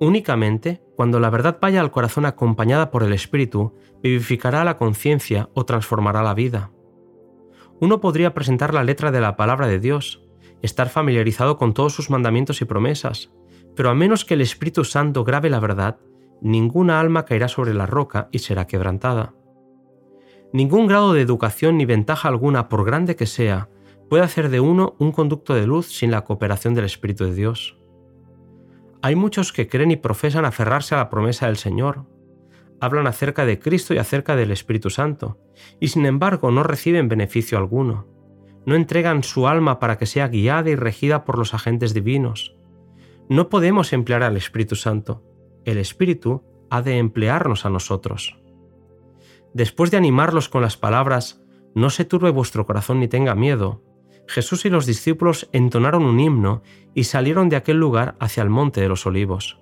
Únicamente 0.00 0.84
cuando 0.96 1.20
la 1.20 1.30
verdad 1.30 1.58
vaya 1.60 1.80
al 1.80 1.90
corazón 1.90 2.24
acompañada 2.24 2.90
por 2.90 3.02
el 3.02 3.12
Espíritu, 3.12 3.74
vivificará 4.02 4.64
la 4.64 4.76
conciencia 4.76 5.48
o 5.54 5.64
transformará 5.64 6.22
la 6.22 6.34
vida. 6.34 6.70
Uno 7.80 8.00
podría 8.00 8.34
presentar 8.34 8.72
la 8.72 8.84
letra 8.84 9.10
de 9.10 9.20
la 9.20 9.36
palabra 9.36 9.66
de 9.66 9.80
Dios, 9.80 10.22
estar 10.62 10.88
familiarizado 10.88 11.58
con 11.58 11.74
todos 11.74 11.92
sus 11.92 12.10
mandamientos 12.10 12.60
y 12.62 12.64
promesas, 12.64 13.32
pero 13.76 13.90
a 13.90 13.94
menos 13.94 14.24
que 14.24 14.34
el 14.34 14.40
Espíritu 14.40 14.84
Santo 14.84 15.24
grabe 15.24 15.50
la 15.50 15.60
verdad, 15.60 15.98
ninguna 16.40 17.00
alma 17.00 17.24
caerá 17.24 17.48
sobre 17.48 17.74
la 17.74 17.86
roca 17.86 18.28
y 18.32 18.40
será 18.40 18.66
quebrantada. 18.66 19.34
Ningún 20.52 20.86
grado 20.86 21.12
de 21.12 21.20
educación 21.20 21.76
ni 21.76 21.84
ventaja 21.84 22.28
alguna, 22.28 22.68
por 22.68 22.84
grande 22.84 23.16
que 23.16 23.26
sea, 23.26 23.68
puede 24.08 24.22
hacer 24.22 24.50
de 24.50 24.60
uno 24.60 24.94
un 24.98 25.10
conducto 25.10 25.54
de 25.54 25.66
luz 25.66 25.86
sin 25.86 26.10
la 26.10 26.22
cooperación 26.22 26.74
del 26.74 26.84
Espíritu 26.84 27.24
de 27.24 27.34
Dios. 27.34 27.76
Hay 29.02 29.16
muchos 29.16 29.52
que 29.52 29.68
creen 29.68 29.90
y 29.90 29.96
profesan 29.96 30.44
aferrarse 30.44 30.94
a 30.94 30.98
la 30.98 31.10
promesa 31.10 31.46
del 31.46 31.56
Señor. 31.56 32.06
Hablan 32.80 33.06
acerca 33.06 33.44
de 33.44 33.58
Cristo 33.58 33.94
y 33.94 33.98
acerca 33.98 34.36
del 34.36 34.50
Espíritu 34.50 34.90
Santo, 34.90 35.38
y 35.80 35.88
sin 35.88 36.06
embargo 36.06 36.50
no 36.50 36.62
reciben 36.62 37.08
beneficio 37.08 37.58
alguno. 37.58 38.06
No 38.64 38.76
entregan 38.76 39.22
su 39.22 39.46
alma 39.48 39.78
para 39.78 39.98
que 39.98 40.06
sea 40.06 40.28
guiada 40.28 40.70
y 40.70 40.76
regida 40.76 41.24
por 41.24 41.36
los 41.36 41.52
agentes 41.52 41.92
divinos. 41.92 42.56
No 43.28 43.48
podemos 43.48 43.92
emplear 43.92 44.22
al 44.22 44.36
Espíritu 44.36 44.76
Santo. 44.76 45.22
El 45.64 45.78
Espíritu 45.78 46.42
ha 46.70 46.82
de 46.82 46.98
emplearnos 46.98 47.64
a 47.64 47.70
nosotros. 47.70 48.38
Después 49.52 49.90
de 49.90 49.96
animarlos 49.96 50.48
con 50.48 50.62
las 50.62 50.76
palabras, 50.76 51.42
no 51.74 51.90
se 51.90 52.04
turbe 52.04 52.30
vuestro 52.30 52.66
corazón 52.66 53.00
ni 53.00 53.08
tenga 53.08 53.34
miedo, 53.34 53.82
Jesús 54.26 54.64
y 54.64 54.70
los 54.70 54.86
discípulos 54.86 55.48
entonaron 55.52 56.04
un 56.04 56.18
himno 56.18 56.62
y 56.94 57.04
salieron 57.04 57.48
de 57.48 57.56
aquel 57.56 57.78
lugar 57.78 58.16
hacia 58.20 58.42
el 58.42 58.50
monte 58.50 58.80
de 58.80 58.88
los 58.88 59.06
olivos. 59.06 59.60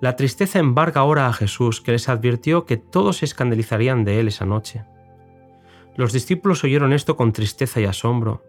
La 0.00 0.16
tristeza 0.16 0.58
embarga 0.58 1.00
ahora 1.00 1.26
a 1.26 1.32
Jesús, 1.32 1.80
que 1.80 1.92
les 1.92 2.08
advirtió 2.08 2.64
que 2.64 2.76
todos 2.76 3.18
se 3.18 3.24
escandalizarían 3.24 4.04
de 4.04 4.20
él 4.20 4.28
esa 4.28 4.46
noche. 4.46 4.84
Los 5.96 6.12
discípulos 6.12 6.62
oyeron 6.62 6.92
esto 6.92 7.16
con 7.16 7.32
tristeza 7.32 7.80
y 7.80 7.84
asombro. 7.84 8.44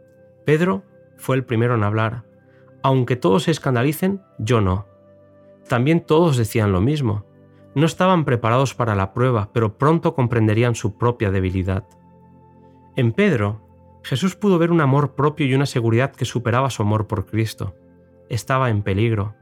Pedro 0.46 0.84
fue 1.18 1.36
el 1.36 1.44
primero 1.44 1.74
en 1.74 1.84
hablar. 1.84 2.29
Aunque 2.82 3.16
todos 3.16 3.44
se 3.44 3.52
escandalicen, 3.52 4.22
yo 4.38 4.62
no. 4.62 4.88
También 5.68 6.06
todos 6.06 6.38
decían 6.38 6.72
lo 6.72 6.82
mismo. 6.82 7.26
No 7.76 7.86
estaban 7.86 8.26
preparados 8.26 8.74
para 8.74 8.96
la 8.96 9.14
prueba, 9.14 9.50
pero 9.54 9.78
pronto 9.78 10.16
comprenderían 10.16 10.76
su 10.76 10.98
propia 10.98 11.30
debilidad. 11.30 11.86
En 12.96 13.12
Pedro, 13.12 13.62
Jesús 14.04 14.36
pudo 14.36 14.58
ver 14.58 14.72
un 14.72 14.82
amor 14.82 15.16
propio 15.16 15.46
y 15.46 15.54
una 15.54 15.66
seguridad 15.66 16.12
que 16.12 16.26
superaba 16.26 16.70
su 16.70 16.82
amor 16.82 17.08
por 17.08 17.26
Cristo. 17.26 17.76
Estaba 18.30 18.70
en 18.70 18.82
peligro. 18.82 19.36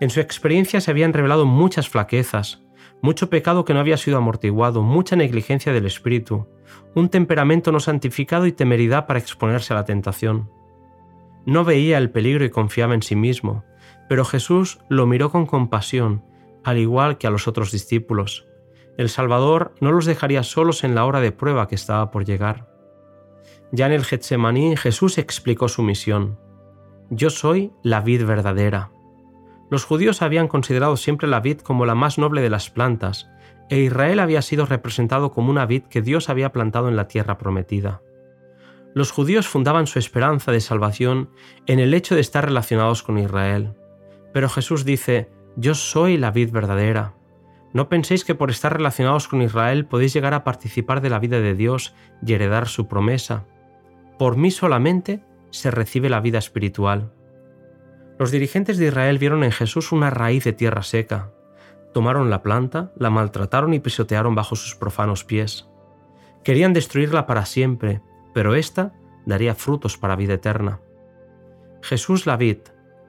En 0.00 0.10
su 0.10 0.20
experiencia 0.20 0.80
se 0.80 0.90
habían 0.90 1.12
revelado 1.12 1.46
muchas 1.46 1.88
flaquezas, 1.88 2.62
mucho 3.02 3.30
pecado 3.30 3.64
que 3.64 3.74
no 3.74 3.80
había 3.80 3.96
sido 3.96 4.18
amortiguado, 4.18 4.82
mucha 4.82 5.16
negligencia 5.16 5.72
del 5.72 5.86
espíritu, 5.86 6.46
un 6.94 7.08
temperamento 7.08 7.72
no 7.72 7.80
santificado 7.80 8.46
y 8.46 8.52
temeridad 8.52 9.06
para 9.06 9.18
exponerse 9.18 9.72
a 9.72 9.76
la 9.76 9.84
tentación. 9.84 10.50
No 11.48 11.64
veía 11.64 11.96
el 11.96 12.10
peligro 12.10 12.44
y 12.44 12.50
confiaba 12.50 12.92
en 12.92 13.00
sí 13.00 13.16
mismo, 13.16 13.64
pero 14.06 14.26
Jesús 14.26 14.80
lo 14.90 15.06
miró 15.06 15.30
con 15.30 15.46
compasión, 15.46 16.22
al 16.62 16.76
igual 16.76 17.16
que 17.16 17.26
a 17.26 17.30
los 17.30 17.48
otros 17.48 17.72
discípulos. 17.72 18.46
El 18.98 19.08
Salvador 19.08 19.72
no 19.80 19.90
los 19.90 20.04
dejaría 20.04 20.42
solos 20.42 20.84
en 20.84 20.94
la 20.94 21.06
hora 21.06 21.22
de 21.22 21.32
prueba 21.32 21.66
que 21.66 21.74
estaba 21.74 22.10
por 22.10 22.26
llegar. 22.26 22.68
Ya 23.72 23.86
en 23.86 23.92
el 23.92 24.04
Getsemaní 24.04 24.76
Jesús 24.76 25.16
explicó 25.16 25.68
su 25.68 25.82
misión. 25.82 26.38
Yo 27.08 27.30
soy 27.30 27.72
la 27.82 28.02
vid 28.02 28.26
verdadera. 28.26 28.92
Los 29.70 29.86
judíos 29.86 30.20
habían 30.20 30.48
considerado 30.48 30.98
siempre 30.98 31.28
la 31.28 31.40
vid 31.40 31.60
como 31.60 31.86
la 31.86 31.94
más 31.94 32.18
noble 32.18 32.42
de 32.42 32.50
las 32.50 32.68
plantas, 32.68 33.30
e 33.70 33.78
Israel 33.78 34.20
había 34.20 34.42
sido 34.42 34.66
representado 34.66 35.30
como 35.30 35.48
una 35.48 35.64
vid 35.64 35.84
que 35.84 36.02
Dios 36.02 36.28
había 36.28 36.52
plantado 36.52 36.90
en 36.90 36.96
la 36.96 37.08
tierra 37.08 37.38
prometida. 37.38 38.02
Los 38.98 39.12
judíos 39.12 39.46
fundaban 39.46 39.86
su 39.86 40.00
esperanza 40.00 40.50
de 40.50 40.58
salvación 40.58 41.30
en 41.68 41.78
el 41.78 41.94
hecho 41.94 42.16
de 42.16 42.20
estar 42.20 42.44
relacionados 42.44 43.04
con 43.04 43.16
Israel. 43.16 43.76
Pero 44.32 44.48
Jesús 44.48 44.84
dice, 44.84 45.30
Yo 45.54 45.76
soy 45.76 46.16
la 46.16 46.32
vid 46.32 46.50
verdadera. 46.50 47.14
No 47.72 47.88
penséis 47.88 48.24
que 48.24 48.34
por 48.34 48.50
estar 48.50 48.76
relacionados 48.76 49.28
con 49.28 49.40
Israel 49.40 49.86
podéis 49.86 50.14
llegar 50.14 50.34
a 50.34 50.42
participar 50.42 51.00
de 51.00 51.10
la 51.10 51.20
vida 51.20 51.38
de 51.40 51.54
Dios 51.54 51.94
y 52.26 52.32
heredar 52.32 52.66
su 52.66 52.88
promesa. 52.88 53.44
Por 54.18 54.36
mí 54.36 54.50
solamente 54.50 55.22
se 55.50 55.70
recibe 55.70 56.10
la 56.10 56.18
vida 56.18 56.38
espiritual. 56.38 57.12
Los 58.18 58.32
dirigentes 58.32 58.78
de 58.78 58.86
Israel 58.86 59.18
vieron 59.18 59.44
en 59.44 59.52
Jesús 59.52 59.92
una 59.92 60.10
raíz 60.10 60.42
de 60.42 60.54
tierra 60.54 60.82
seca. 60.82 61.30
Tomaron 61.94 62.30
la 62.30 62.42
planta, 62.42 62.90
la 62.96 63.10
maltrataron 63.10 63.74
y 63.74 63.78
pisotearon 63.78 64.34
bajo 64.34 64.56
sus 64.56 64.74
profanos 64.74 65.22
pies. 65.22 65.68
Querían 66.42 66.72
destruirla 66.72 67.26
para 67.26 67.46
siempre, 67.46 68.02
pero 68.32 68.54
ésta 68.54 68.94
daría 69.26 69.54
frutos 69.54 69.98
para 69.98 70.16
vida 70.16 70.34
eterna. 70.34 70.80
Jesús 71.82 72.26
la 72.26 72.36
vid, 72.36 72.58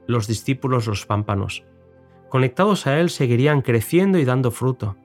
los 0.08 0.28
discípulos 0.28 0.88
los 0.88 1.06
pámpanos. 1.06 1.64
Conectados 2.30 2.88
a 2.88 3.00
Él 3.00 3.10
seguirían 3.10 3.62
creciendo 3.62 4.18
y 4.18 4.26
dando 4.26 4.52
fruto. 4.52 4.96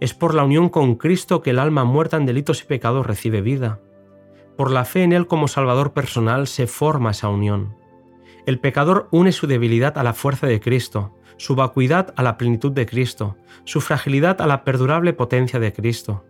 Es 0.00 0.14
por 0.14 0.34
la 0.34 0.44
unión 0.44 0.68
con 0.68 0.96
Cristo 0.96 1.42
que 1.42 1.50
el 1.50 1.58
alma 1.58 1.84
muerta 1.84 2.16
en 2.16 2.26
delitos 2.26 2.62
y 2.62 2.66
pecados 2.66 3.06
recibe 3.06 3.40
vida. 3.40 3.80
Por 4.56 4.70
la 4.70 4.84
fe 4.84 5.02
en 5.02 5.12
Él 5.12 5.26
como 5.26 5.48
Salvador 5.48 5.92
personal 5.92 6.46
se 6.46 6.66
forma 6.66 7.10
esa 7.10 7.28
unión. 7.28 7.76
El 8.46 8.60
pecador 8.60 9.08
une 9.10 9.32
su 9.32 9.46
debilidad 9.46 9.98
a 9.98 10.02
la 10.02 10.12
fuerza 10.12 10.46
de 10.46 10.60
Cristo, 10.60 11.12
su 11.36 11.54
vacuidad 11.54 12.14
a 12.16 12.22
la 12.22 12.38
plenitud 12.38 12.72
de 12.72 12.86
Cristo, 12.86 13.36
su 13.64 13.80
fragilidad 13.80 14.40
a 14.40 14.46
la 14.46 14.64
perdurable 14.64 15.12
potencia 15.12 15.58
de 15.58 15.72
Cristo. 15.72 16.24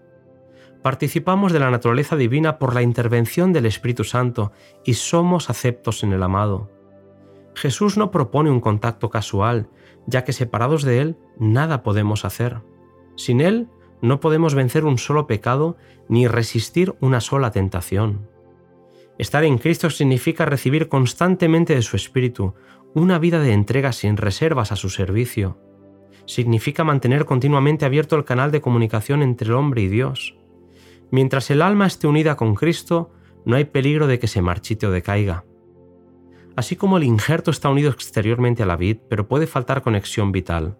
Participamos 0.86 1.50
de 1.50 1.58
la 1.58 1.68
naturaleza 1.68 2.14
divina 2.14 2.60
por 2.60 2.72
la 2.72 2.80
intervención 2.80 3.52
del 3.52 3.66
Espíritu 3.66 4.04
Santo 4.04 4.52
y 4.84 4.94
somos 4.94 5.50
aceptos 5.50 6.04
en 6.04 6.12
el 6.12 6.22
amado. 6.22 6.70
Jesús 7.56 7.96
no 7.96 8.12
propone 8.12 8.52
un 8.52 8.60
contacto 8.60 9.10
casual, 9.10 9.68
ya 10.06 10.22
que 10.22 10.32
separados 10.32 10.84
de 10.84 11.00
Él 11.00 11.16
nada 11.40 11.82
podemos 11.82 12.24
hacer. 12.24 12.62
Sin 13.16 13.40
Él 13.40 13.68
no 14.00 14.20
podemos 14.20 14.54
vencer 14.54 14.84
un 14.84 14.96
solo 14.96 15.26
pecado 15.26 15.76
ni 16.08 16.28
resistir 16.28 16.94
una 17.00 17.20
sola 17.20 17.50
tentación. 17.50 18.28
Estar 19.18 19.42
en 19.42 19.58
Cristo 19.58 19.90
significa 19.90 20.44
recibir 20.44 20.88
constantemente 20.88 21.74
de 21.74 21.82
su 21.82 21.96
Espíritu 21.96 22.54
una 22.94 23.18
vida 23.18 23.40
de 23.40 23.54
entrega 23.54 23.90
sin 23.90 24.16
reservas 24.16 24.70
a 24.70 24.76
su 24.76 24.88
servicio. 24.88 25.58
Significa 26.26 26.84
mantener 26.84 27.24
continuamente 27.24 27.86
abierto 27.86 28.14
el 28.14 28.24
canal 28.24 28.52
de 28.52 28.60
comunicación 28.60 29.24
entre 29.24 29.48
el 29.48 29.54
hombre 29.54 29.82
y 29.82 29.88
Dios. 29.88 30.36
Mientras 31.10 31.50
el 31.50 31.62
alma 31.62 31.86
esté 31.86 32.06
unida 32.06 32.36
con 32.36 32.54
Cristo, 32.54 33.12
no 33.44 33.56
hay 33.56 33.64
peligro 33.64 34.06
de 34.06 34.18
que 34.18 34.26
se 34.26 34.42
marchite 34.42 34.86
o 34.86 34.90
decaiga. 34.90 35.44
Así 36.56 36.74
como 36.74 36.96
el 36.96 37.04
injerto 37.04 37.50
está 37.50 37.68
unido 37.68 37.90
exteriormente 37.90 38.62
a 38.62 38.66
la 38.66 38.76
vid, 38.76 38.98
pero 39.08 39.28
puede 39.28 39.46
faltar 39.46 39.82
conexión 39.82 40.32
vital, 40.32 40.78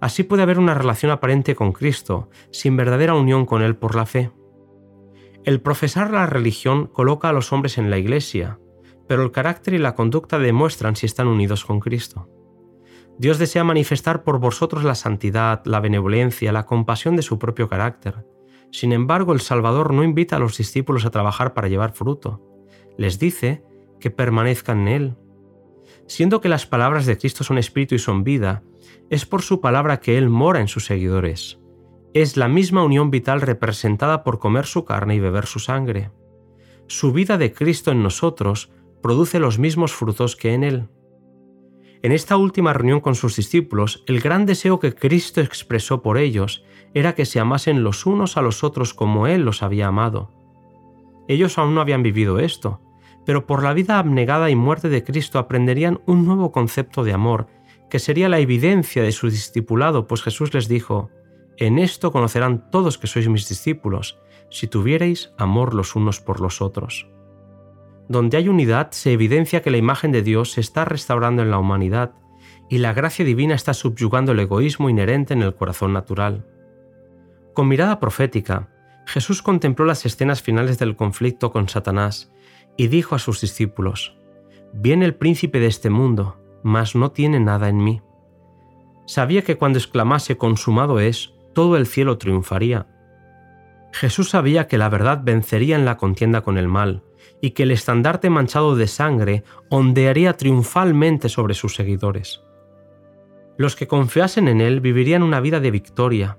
así 0.00 0.22
puede 0.22 0.42
haber 0.42 0.58
una 0.58 0.74
relación 0.74 1.10
aparente 1.10 1.54
con 1.54 1.72
Cristo, 1.72 2.30
sin 2.50 2.76
verdadera 2.76 3.14
unión 3.14 3.44
con 3.44 3.62
Él 3.62 3.76
por 3.76 3.94
la 3.94 4.06
fe. 4.06 4.30
El 5.44 5.60
profesar 5.60 6.10
la 6.10 6.26
religión 6.26 6.86
coloca 6.86 7.28
a 7.28 7.32
los 7.32 7.52
hombres 7.52 7.78
en 7.78 7.90
la 7.90 7.98
iglesia, 7.98 8.58
pero 9.06 9.22
el 9.22 9.30
carácter 9.30 9.74
y 9.74 9.78
la 9.78 9.94
conducta 9.94 10.38
demuestran 10.38 10.96
si 10.96 11.06
están 11.06 11.28
unidos 11.28 11.64
con 11.64 11.80
Cristo. 11.80 12.28
Dios 13.18 13.38
desea 13.38 13.64
manifestar 13.64 14.24
por 14.24 14.38
vosotros 14.38 14.84
la 14.84 14.94
santidad, 14.94 15.62
la 15.64 15.80
benevolencia, 15.80 16.52
la 16.52 16.66
compasión 16.66 17.16
de 17.16 17.22
su 17.22 17.38
propio 17.38 17.68
carácter. 17.68 18.26
Sin 18.76 18.92
embargo, 18.92 19.32
el 19.32 19.40
Salvador 19.40 19.94
no 19.94 20.04
invita 20.04 20.36
a 20.36 20.38
los 20.38 20.58
discípulos 20.58 21.06
a 21.06 21.10
trabajar 21.10 21.54
para 21.54 21.68
llevar 21.68 21.92
fruto. 21.92 22.42
Les 22.98 23.18
dice 23.18 23.64
que 24.00 24.10
permanezcan 24.10 24.80
en 24.80 24.88
Él. 24.88 25.16
Siendo 26.06 26.40
que 26.40 26.50
las 26.50 26.66
palabras 26.66 27.06
de 27.06 27.16
Cristo 27.16 27.42
son 27.42 27.56
espíritu 27.56 27.94
y 27.94 27.98
son 27.98 28.22
vida, 28.22 28.62
es 29.08 29.24
por 29.24 29.40
su 29.40 29.60
palabra 29.60 30.00
que 30.00 30.18
Él 30.18 30.28
mora 30.28 30.60
en 30.60 30.68
sus 30.68 30.84
seguidores 30.84 31.58
es 32.22 32.38
la 32.38 32.48
misma 32.48 32.82
unión 32.82 33.10
vital 33.10 33.42
representada 33.42 34.24
por 34.24 34.38
comer 34.38 34.64
su 34.64 34.86
carne 34.86 35.16
y 35.16 35.20
beber 35.20 35.44
su 35.44 35.58
sangre. 35.58 36.12
Su 36.86 37.12
vida 37.12 37.36
de 37.36 37.52
Cristo 37.52 37.90
en 37.90 38.02
nosotros 38.02 38.72
produce 39.02 39.38
los 39.38 39.58
mismos 39.58 39.92
frutos 39.92 40.34
que 40.34 40.54
en 40.54 40.64
Él. 40.64 40.88
En 42.00 42.12
esta 42.12 42.38
última 42.38 42.72
reunión 42.72 43.00
con 43.00 43.16
sus 43.16 43.36
discípulos, 43.36 44.02
el 44.06 44.20
gran 44.20 44.46
deseo 44.46 44.80
que 44.80 44.94
Cristo 44.94 45.42
expresó 45.42 46.00
por 46.00 46.16
ellos 46.16 46.64
era 46.96 47.14
que 47.14 47.26
se 47.26 47.38
amasen 47.38 47.84
los 47.84 48.06
unos 48.06 48.38
a 48.38 48.40
los 48.40 48.64
otros 48.64 48.94
como 48.94 49.26
Él 49.26 49.42
los 49.42 49.62
había 49.62 49.88
amado. 49.88 50.32
Ellos 51.28 51.58
aún 51.58 51.74
no 51.74 51.82
habían 51.82 52.02
vivido 52.02 52.38
esto, 52.38 52.80
pero 53.26 53.44
por 53.44 53.62
la 53.62 53.74
vida 53.74 53.98
abnegada 53.98 54.48
y 54.48 54.56
muerte 54.56 54.88
de 54.88 55.04
Cristo 55.04 55.38
aprenderían 55.38 56.00
un 56.06 56.24
nuevo 56.24 56.52
concepto 56.52 57.04
de 57.04 57.12
amor, 57.12 57.48
que 57.90 57.98
sería 57.98 58.30
la 58.30 58.38
evidencia 58.38 59.02
de 59.02 59.12
su 59.12 59.28
discipulado, 59.28 60.06
pues 60.06 60.22
Jesús 60.22 60.54
les 60.54 60.68
dijo, 60.68 61.10
en 61.58 61.78
esto 61.78 62.12
conocerán 62.12 62.70
todos 62.70 62.96
que 62.96 63.08
sois 63.08 63.28
mis 63.28 63.46
discípulos, 63.46 64.18
si 64.50 64.66
tuviereis 64.66 65.34
amor 65.36 65.74
los 65.74 65.96
unos 65.96 66.22
por 66.22 66.40
los 66.40 66.62
otros. 66.62 67.10
Donde 68.08 68.38
hay 68.38 68.48
unidad 68.48 68.92
se 68.92 69.12
evidencia 69.12 69.60
que 69.60 69.70
la 69.70 69.76
imagen 69.76 70.12
de 70.12 70.22
Dios 70.22 70.52
se 70.52 70.62
está 70.62 70.86
restaurando 70.86 71.42
en 71.42 71.50
la 71.50 71.58
humanidad 71.58 72.14
y 72.70 72.78
la 72.78 72.94
gracia 72.94 73.26
divina 73.26 73.54
está 73.54 73.74
subyugando 73.74 74.32
el 74.32 74.40
egoísmo 74.40 74.88
inherente 74.88 75.34
en 75.34 75.42
el 75.42 75.54
corazón 75.54 75.92
natural. 75.92 76.55
Con 77.56 77.68
mirada 77.68 78.00
profética, 78.00 78.68
Jesús 79.06 79.40
contempló 79.40 79.86
las 79.86 80.04
escenas 80.04 80.42
finales 80.42 80.78
del 80.78 80.94
conflicto 80.94 81.52
con 81.52 81.70
Satanás 81.70 82.30
y 82.76 82.88
dijo 82.88 83.14
a 83.14 83.18
sus 83.18 83.40
discípulos, 83.40 84.18
Viene 84.74 85.06
el 85.06 85.14
príncipe 85.14 85.58
de 85.58 85.66
este 85.66 85.88
mundo, 85.88 86.36
mas 86.62 86.94
no 86.94 87.12
tiene 87.12 87.40
nada 87.40 87.70
en 87.70 87.82
mí. 87.82 88.02
Sabía 89.06 89.40
que 89.40 89.56
cuando 89.56 89.78
exclamase 89.78 90.36
consumado 90.36 91.00
es, 91.00 91.32
todo 91.54 91.78
el 91.78 91.86
cielo 91.86 92.18
triunfaría. 92.18 92.88
Jesús 93.90 94.28
sabía 94.28 94.68
que 94.68 94.76
la 94.76 94.90
verdad 94.90 95.22
vencería 95.24 95.76
en 95.76 95.86
la 95.86 95.96
contienda 95.96 96.42
con 96.42 96.58
el 96.58 96.68
mal, 96.68 97.04
y 97.40 97.52
que 97.52 97.62
el 97.62 97.70
estandarte 97.70 98.28
manchado 98.28 98.76
de 98.76 98.86
sangre 98.86 99.44
ondearía 99.70 100.36
triunfalmente 100.36 101.30
sobre 101.30 101.54
sus 101.54 101.74
seguidores. 101.74 102.42
Los 103.56 103.76
que 103.76 103.86
confiasen 103.86 104.46
en 104.46 104.60
Él 104.60 104.82
vivirían 104.82 105.22
una 105.22 105.40
vida 105.40 105.58
de 105.58 105.70
victoria, 105.70 106.36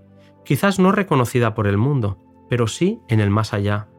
quizás 0.48 0.80
no 0.80 0.94
reconocida 0.94 1.54
por 1.54 1.68
el 1.68 1.76
mundo, 1.76 2.18
pero 2.50 2.68
sí 2.68 3.02
en 3.10 3.20
el 3.20 3.30
más 3.30 3.54
allá. 3.54 3.90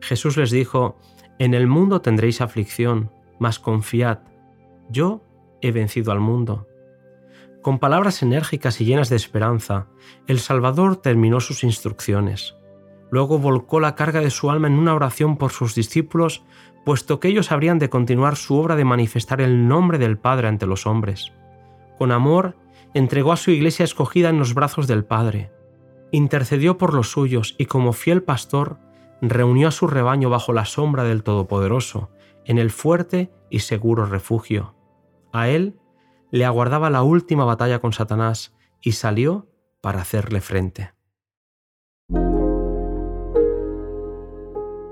Jesús 0.00 0.38
les 0.38 0.50
dijo, 0.50 0.96
En 1.38 1.52
el 1.52 1.66
mundo 1.66 2.00
tendréis 2.00 2.40
aflicción, 2.40 3.10
mas 3.38 3.58
confiad, 3.58 4.20
yo 4.88 5.20
he 5.60 5.70
vencido 5.70 6.10
al 6.10 6.20
mundo. 6.20 6.66
Con 7.60 7.78
palabras 7.78 8.22
enérgicas 8.22 8.80
y 8.80 8.86
llenas 8.86 9.10
de 9.10 9.16
esperanza, 9.16 9.88
el 10.26 10.38
Salvador 10.38 10.96
terminó 10.96 11.40
sus 11.40 11.62
instrucciones. 11.62 12.56
Luego 13.10 13.38
volcó 13.38 13.78
la 13.78 13.94
carga 13.94 14.22
de 14.22 14.30
su 14.30 14.50
alma 14.50 14.68
en 14.68 14.78
una 14.78 14.94
oración 14.94 15.36
por 15.36 15.50
sus 15.50 15.74
discípulos, 15.74 16.42
puesto 16.86 17.20
que 17.20 17.28
ellos 17.28 17.52
habrían 17.52 17.78
de 17.78 17.90
continuar 17.90 18.36
su 18.36 18.56
obra 18.56 18.76
de 18.76 18.86
manifestar 18.86 19.42
el 19.42 19.68
nombre 19.68 19.98
del 19.98 20.16
Padre 20.16 20.48
ante 20.48 20.64
los 20.64 20.86
hombres. 20.86 21.34
Con 21.98 22.12
amor, 22.12 22.56
entregó 22.94 23.32
a 23.32 23.36
su 23.36 23.50
iglesia 23.50 23.84
escogida 23.84 24.30
en 24.30 24.38
los 24.38 24.54
brazos 24.54 24.86
del 24.86 25.04
Padre. 25.04 25.50
Intercedió 26.10 26.78
por 26.78 26.94
los 26.94 27.10
suyos 27.10 27.54
y 27.58 27.66
como 27.66 27.92
fiel 27.92 28.22
pastor, 28.22 28.78
reunió 29.20 29.68
a 29.68 29.72
su 29.72 29.86
rebaño 29.86 30.30
bajo 30.30 30.52
la 30.52 30.64
sombra 30.64 31.04
del 31.04 31.22
Todopoderoso, 31.22 32.10
en 32.44 32.58
el 32.58 32.70
fuerte 32.70 33.30
y 33.50 33.60
seguro 33.60 34.06
refugio. 34.06 34.74
A 35.32 35.48
él 35.48 35.78
le 36.30 36.44
aguardaba 36.44 36.90
la 36.90 37.02
última 37.02 37.44
batalla 37.44 37.78
con 37.78 37.92
Satanás 37.92 38.54
y 38.80 38.92
salió 38.92 39.48
para 39.80 40.00
hacerle 40.00 40.40
frente. 40.40 40.92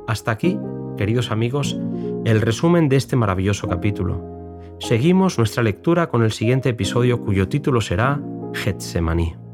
Hasta 0.07 0.31
aquí, 0.31 0.59
queridos 0.97 1.31
amigos, 1.31 1.79
el 2.25 2.41
resumen 2.41 2.89
de 2.89 2.97
este 2.97 3.17
maravilloso 3.17 3.69
capítulo. 3.69 4.23
Seguimos 4.79 5.39
nuestra 5.39 5.63
lectura 5.63 6.09
con 6.09 6.23
el 6.23 6.33
siguiente 6.33 6.69
episodio 6.69 7.23
cuyo 7.23 7.49
título 7.49 7.81
será 7.81 8.21
Getsemaní. 8.53 9.46